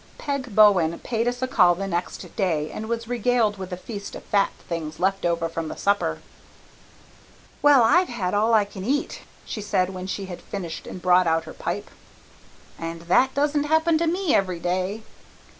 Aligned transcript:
Peg 0.17 0.55
Bowen 0.55 0.97
paid 0.97 1.27
us 1.27 1.43
a 1.43 1.47
call 1.47 1.75
the 1.75 1.85
next 1.85 2.35
day 2.35 2.71
and 2.71 2.89
was 2.89 3.07
regaled 3.07 3.59
with 3.59 3.71
a 3.71 3.77
feast 3.77 4.15
of 4.15 4.23
fat 4.23 4.49
things 4.67 4.99
left 4.99 5.27
over 5.27 5.47
from 5.47 5.67
the 5.67 5.75
supper. 5.77 6.23
"Well, 7.61 7.83
I've 7.83 8.09
had 8.09 8.33
all 8.33 8.55
I 8.55 8.65
can 8.65 8.83
eat," 8.83 9.21
she 9.45 9.61
said, 9.61 9.91
when 9.91 10.07
she 10.07 10.25
had 10.25 10.41
finished 10.41 10.87
and 10.87 11.03
brought 11.03 11.27
out 11.27 11.43
her 11.43 11.53
pipe. 11.53 11.91
"And 12.79 13.01
that 13.03 13.35
doesn't 13.35 13.65
happen 13.65 13.99
to 13.99 14.07
me 14.07 14.33
every 14.33 14.59
day. 14.59 15.03